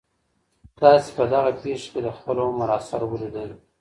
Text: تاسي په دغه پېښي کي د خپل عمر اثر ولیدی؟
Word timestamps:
تاسي 0.79 1.09
په 1.17 1.23
دغه 1.33 1.51
پېښي 1.61 1.87
کي 1.93 1.99
د 2.05 2.09
خپل 2.17 2.37
عمر 2.47 2.69
اثر 2.79 3.01
ولیدی؟ 3.07 3.45